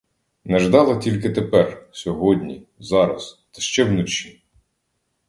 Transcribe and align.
Не 0.43 0.59
ждала 0.59 0.95
тільки 0.97 1.29
тепер— 1.29 1.87
сьогодні, 1.91 2.67
зараз, 2.79 3.39
та 3.51 3.61
ще 3.61 3.83
вночі. 3.83 4.43